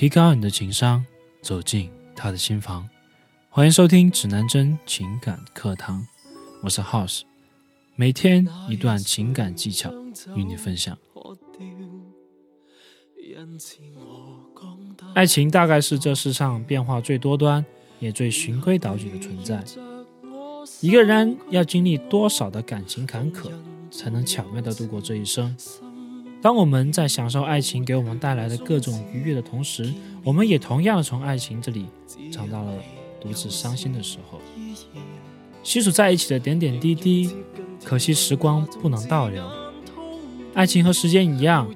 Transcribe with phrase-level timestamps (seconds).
[0.00, 1.04] 提高你的情商，
[1.42, 2.88] 走进他的心房。
[3.50, 6.06] 欢迎收听指南针情感课堂，
[6.62, 7.20] 我是 House，
[7.96, 9.92] 每天一段情感技巧
[10.34, 10.96] 与你分享。
[15.12, 17.62] 爱情大概是这世上变化最多端，
[17.98, 19.62] 也最循规蹈矩的存在。
[20.80, 23.50] 一个人要经历多少的感情坎坷，
[23.90, 25.54] 才能巧妙地度过这一生？
[26.42, 29.92] 当我们在享受爱情给我们带来的各种愉悦的同时，
[30.24, 31.86] 我们也同样从爱情这里
[32.32, 32.72] 尝到了
[33.20, 34.40] 独自伤心的时候。
[35.62, 37.30] 细数在一起的点点滴滴，
[37.84, 39.44] 可惜时光不能倒流。
[40.54, 41.68] 爱情和时间一样，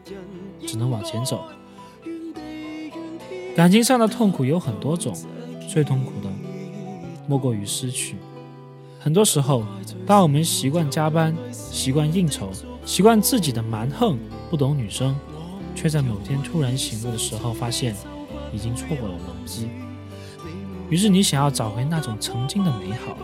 [0.67, 1.45] 只能往前走。
[3.55, 5.15] 感情上的痛苦有很多种，
[5.69, 6.31] 最痛苦的
[7.29, 8.17] 莫过于失去。
[8.99, 9.63] 很多时候，
[10.07, 12.51] 当我们习惯加班、习惯应酬、
[12.87, 14.19] 习惯自己的蛮横，
[14.55, 15.17] 不懂女生，
[15.75, 17.93] 却在某天突然醒悟的时候，发现
[18.53, 19.69] 已经错过了良机。
[20.89, 23.17] 于是你想要找回那种曾经的美好，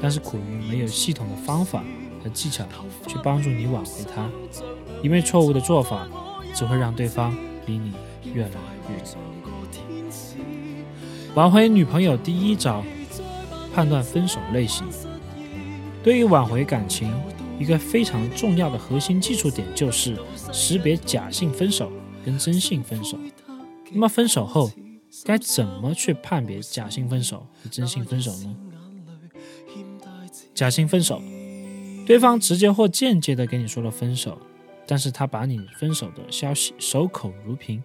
[0.00, 1.84] 但是苦于没有系统的方法
[2.24, 2.64] 和技巧
[3.06, 4.26] 去帮助你挽回它，
[5.02, 6.08] 因为错误的做法
[6.54, 7.92] 只会让对方离你
[8.32, 8.48] 越来
[8.88, 9.04] 越远。
[11.34, 12.82] 挽回女朋友第一招，
[13.74, 14.86] 判断分手类型。
[16.02, 17.12] 对于挽回感情，
[17.58, 20.16] 一个非常重要的核心基础点就是
[20.52, 21.90] 识别假性分手
[22.24, 23.18] 跟真性分手。
[23.90, 24.70] 那么分手后
[25.24, 28.56] 该怎么去判别假性分手和真性分手呢？
[30.54, 31.20] 假性分手，
[32.06, 34.38] 对方直接或间接的跟你说了分手，
[34.86, 37.82] 但是他把你分手的消息守口如瓶，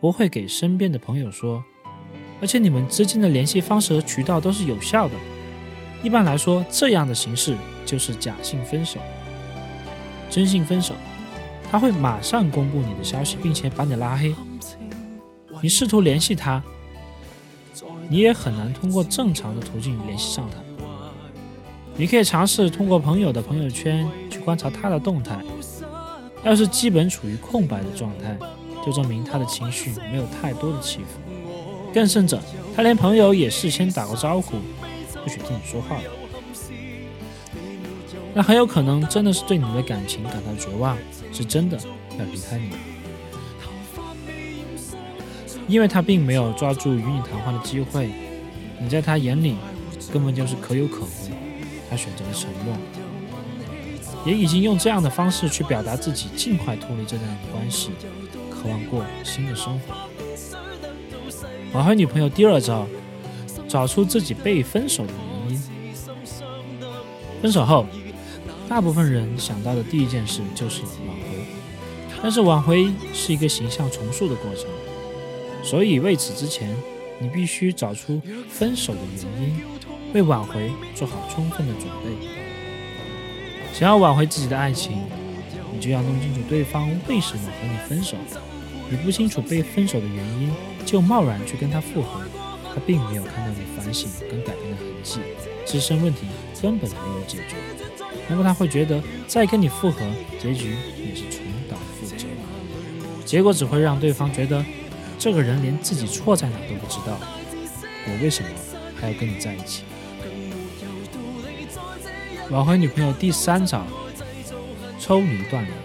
[0.00, 1.64] 不会给身边的朋友说，
[2.40, 5.14] 而且你们之间的联系方式和渠道都是有效的。
[6.02, 8.98] 一般来说，这样的形式就是假性分手。
[10.28, 10.94] 真性分手，
[11.72, 14.34] 他会马上公布你的消息，并且把你拉黑。
[15.62, 16.62] 你试图联系他，
[18.10, 20.58] 你也很难通过正常的途径联系上他。
[21.96, 25.40] 你可以尝试通过朋友的朋友圈去观察他的动态，
[26.44, 28.36] 要是基本处于空白的状态，
[28.84, 31.20] 就证明他的情绪没有太多的起伏。
[31.94, 32.38] 更甚者，
[32.76, 34.56] 他连朋友也事先打过招呼。
[35.24, 35.96] 不许听你说话，
[38.34, 40.96] 那很有可能真的是对你的感情感到绝望，
[41.32, 41.78] 是真的
[42.18, 42.70] 要离开你，
[45.68, 48.10] 因为他并没有抓住与你谈话的机会，
[48.80, 49.56] 你在他眼里
[50.12, 51.30] 根本就是可有可无，
[51.90, 52.74] 他选择了沉默，
[54.24, 57.90] 也已经用这样的方式去表达自己尽快脱离这段关系，
[58.50, 59.94] 渴望过新的生活。
[61.72, 62.86] 挽回女朋友第二招。
[63.68, 65.12] 找出自己被分手的
[65.46, 65.62] 原因。
[67.40, 67.86] 分手后，
[68.72, 71.44] 大部分人想到的第一件事就是挽回，
[72.22, 74.64] 但是挽回是一个形象重塑的过程，
[75.62, 76.74] 所以为此之前，
[77.18, 78.18] 你必须找出
[78.48, 79.60] 分手的原因，
[80.14, 82.26] 为挽回做好充分的准备。
[83.74, 85.02] 想要挽回自己的爱情，
[85.70, 88.16] 你就要弄清楚对方为什么和你分手。
[88.88, 90.50] 你不清楚被分手的原因，
[90.86, 92.22] 就贸然去跟他复合。
[92.74, 95.20] 他并没有看到你反省跟改变的痕迹，
[95.66, 96.20] 自身问题
[96.62, 97.56] 根本没有解决，
[98.32, 100.00] 那么他会觉得再跟你复合，
[100.40, 102.26] 结局也是重蹈覆辙，
[103.24, 104.64] 结果只会让对方觉得
[105.18, 107.18] 这个人连自己错在哪都不知道，
[108.06, 108.48] 我为什么
[108.96, 109.82] 还要跟你在一起？
[112.50, 113.86] 挽回女朋友第三招，
[114.98, 115.76] 抽离断联。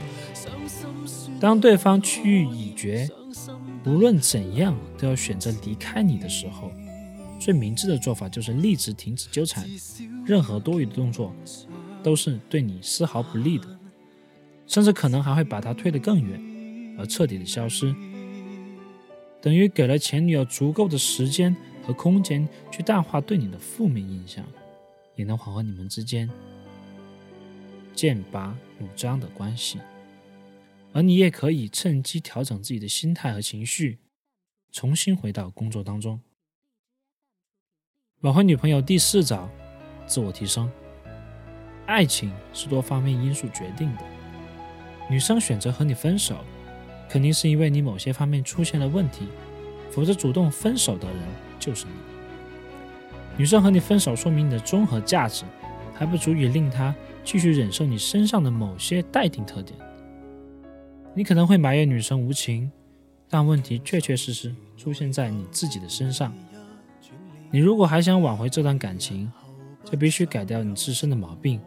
[1.40, 3.09] 当对方区域已决。
[3.85, 6.69] 无论怎样都要选择离开你的时候，
[7.40, 9.66] 最明智的做法就是立即停止纠缠，
[10.25, 11.34] 任何多余的动作
[12.07, 13.68] 都是对你丝毫不利的，
[14.66, 17.94] 甚至可能还会把他推得更远，而彻底的消失，
[19.41, 21.53] 等于给了前女友足够的时间
[21.85, 24.41] 和空间去淡化对你的负面印象，
[25.17, 26.29] 也能缓和你们之间
[27.94, 29.78] 剑拔弩张的关系。
[30.94, 34.00] 而你也可以趁机调整自己的心态和情绪，
[34.72, 36.22] 重新回到工作当中。
[38.22, 39.49] 挽回女朋友第四招，
[40.05, 40.72] 自我提升。
[41.87, 44.03] 爱情是多方面因素决定的，
[45.09, 46.35] 女生选择和你分手，
[47.09, 49.28] 肯定是因为你某些方面出现了问题，
[49.89, 51.17] 否则主动分手的人
[51.57, 51.91] 就是你。
[53.37, 55.45] 女生和你分手，说明你的综合价值
[55.93, 56.93] 还不足以令她
[57.23, 59.79] 继续忍受你身上的某些待定特点。
[61.13, 62.69] 你可能会埋怨女生无情，
[63.29, 66.33] 但问题确确实实出现在你自己的身上。
[67.49, 69.31] 你如果还想挽回这段感情，
[69.85, 71.61] 就必须改掉你自身的毛病，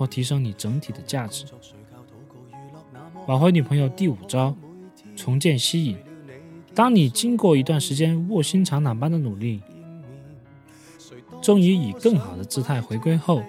[0.00, 1.44] 或提升你整体的价值。
[3.26, 4.56] 挽回女朋友第五招：
[5.14, 5.98] 重建吸引。
[6.74, 9.60] 当你经过一段时间卧薪尝胆般的努力，
[11.42, 13.42] 终于以更好的姿态回归后，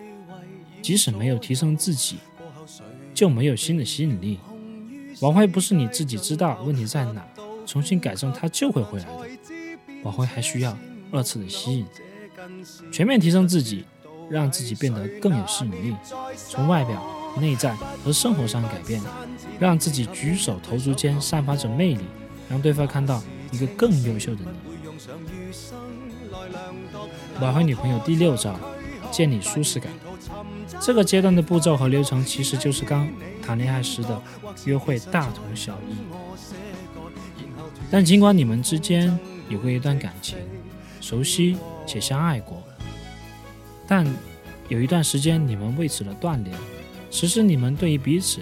[0.82, 2.18] 即使没有提升自己，
[3.14, 4.38] 就没有新的吸引力。
[5.22, 7.26] 挽回不是你自己知道问题在哪，
[7.66, 9.22] 重新改正它就会回来的。
[10.04, 10.78] 挽回还需要
[11.14, 11.86] 二次的吸引，
[12.92, 13.86] 全面提升自己，
[14.32, 15.96] 让自己变得更有吸引力，
[16.36, 17.04] 从外表、
[17.40, 19.02] 内在和生活上改变，
[19.60, 22.06] 让自己举手投足间散发着魅力，
[22.50, 24.48] 让对方看到一个更优秀的你。
[27.42, 28.56] 挽回女朋友第六招，
[29.12, 29.92] 建立舒适感。
[30.80, 33.08] 这个阶段的步骤和流程其实就是刚
[33.46, 34.22] 谈恋爱时的
[34.66, 35.96] 约会大同小异。
[37.92, 39.20] 但尽管你们之间
[39.50, 40.38] 有过一段感情，
[41.02, 42.64] 熟悉且相爱过，
[43.92, 44.08] 但
[44.70, 46.58] 有一段时间你们为此的断联。
[47.10, 48.40] 其实你们对于彼此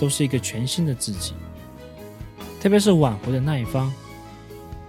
[0.00, 1.34] 都是一个全新的自己，
[2.62, 3.92] 特别是挽回的那一方，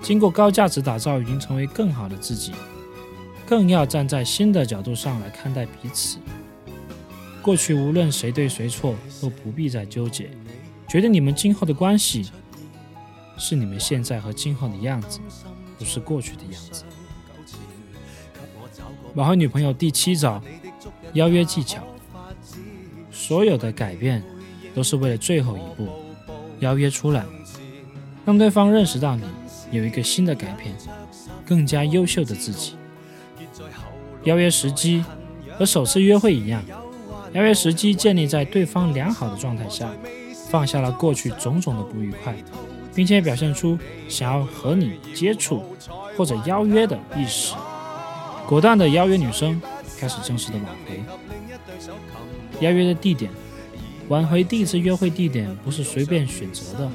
[0.02, 2.54] 经过高价值打造，已经成为更好的自己。
[3.46, 6.20] 更要站在新的角度上来看待彼此。
[7.42, 10.30] 过去无论谁对谁错，都不必再纠结。
[10.88, 12.32] 觉得你们今后的关系，
[13.38, 15.20] 是你们现在和今后的样子，
[15.78, 16.86] 不是过去的样子。
[19.16, 20.42] 挽回女朋友第七招：
[21.14, 21.82] 邀约技巧。
[23.12, 24.24] 所有的改变，
[24.74, 25.88] 都是为了最后一步，
[26.60, 27.24] 邀约出来，
[28.26, 29.24] 让对方认识到你
[29.72, 30.74] 有一个新的改变，
[31.46, 32.76] 更加优秀的自己。
[34.24, 35.04] 邀约时机
[35.58, 36.64] 和首次约会一样，
[37.34, 39.90] 邀约时机建立在对方良好的状态下，
[40.50, 42.36] 放下了过去种种的不愉快，
[42.96, 43.78] 并且表现出
[44.08, 45.64] 想要和你接触
[46.18, 47.54] 或者邀约的意识，
[48.52, 49.62] 果断的邀约女生
[49.98, 51.02] 开始正式的挽回。
[52.60, 53.32] 邀约的地点，
[54.10, 56.92] 挽回第一次约会地点不是随便选择的，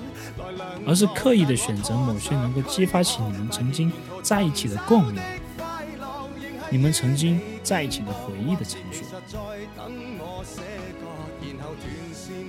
[0.86, 3.90] 而是刻意的选择某些能够激发起你们曾经
[4.22, 5.18] 在一起的共鸣。
[6.68, 9.02] 你们曾经在一起的回忆的场所。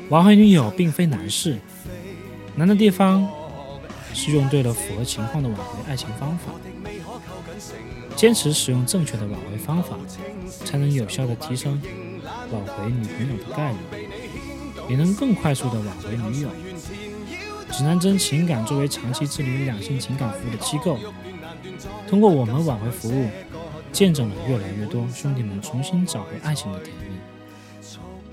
[0.09, 1.57] 挽回女友并非难事，
[2.57, 3.25] 难的地方
[4.13, 6.51] 是用对了符合情况的挽回爱情方法。
[8.15, 9.97] 坚持使用正确的挽回方法，
[10.65, 11.81] 才能有效的提升
[12.51, 13.77] 挽回女朋友的概率，
[14.89, 16.49] 也能更快速的挽回女友。
[17.71, 20.97] 指南针情感作为长期致力于两性情感服务的机构，
[22.07, 23.29] 通过我们挽回服务。
[23.93, 27.17] 见证了越来越多兄弟们重新找回爱情的甜蜜，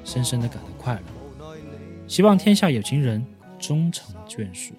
[0.05, 1.00] 深深的感到快乐。
[2.06, 3.25] 希望天下有情人
[3.59, 4.75] 终成眷属。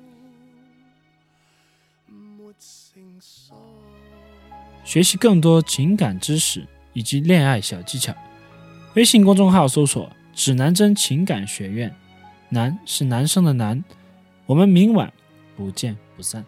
[4.86, 8.16] 学习更多情感知识以及恋爱小技巧，
[8.94, 11.94] 微信公众号搜索“指南针情感学院”，
[12.48, 13.84] 男是男生的男。
[14.46, 15.12] 我们明晚
[15.58, 16.46] 不见不散。